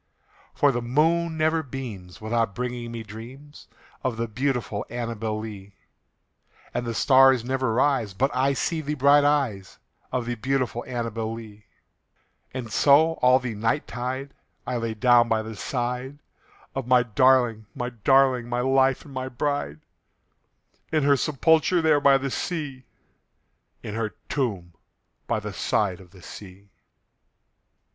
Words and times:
For 0.55 0.71
the 0.71 0.81
moon 0.81 1.37
never 1.37 1.61
beams 1.61 2.19
without 2.19 2.55
bringing 2.55 2.91
me 2.91 3.03
dreams 3.03 3.67
Of 4.03 4.17
the 4.17 4.27
beautiful 4.27 4.83
ANNABEL 4.89 5.37
LEE; 5.41 5.75
And 6.73 6.87
the 6.87 6.95
stars 6.95 7.45
never 7.45 7.71
rise 7.71 8.15
but 8.15 8.35
I 8.35 8.53
see 8.53 8.81
the 8.81 8.95
bright 8.95 9.23
eyes 9.23 9.77
Of 10.11 10.25
the 10.25 10.33
beautiful 10.33 10.83
ANNABEL 10.87 11.33
LEE; 11.33 11.65
And 12.51 12.71
so, 12.73 13.11
all 13.21 13.37
the 13.37 13.53
night 13.53 13.85
tide, 13.87 14.33
I 14.65 14.77
lie 14.77 14.93
down 14.93 15.29
by 15.29 15.43
the 15.43 15.55
side 15.55 16.17
Of 16.73 16.87
my 16.87 17.03
darling, 17.03 17.67
my 17.75 17.91
darling, 17.91 18.49
my 18.49 18.61
life 18.61 19.05
and 19.05 19.13
my 19.13 19.29
bride, 19.29 19.81
In 20.91 21.03
her 21.03 21.15
sepulchre 21.15 21.79
there 21.83 21.99
by 22.01 22.17
the 22.17 22.31
sea 22.31 22.85
In 23.83 23.93
her 23.93 24.15
tomb 24.29 24.73
by 25.27 25.39
the 25.39 25.53
side 25.53 25.99
of 26.01 26.09
the 26.09 26.23
sea. 26.23 26.71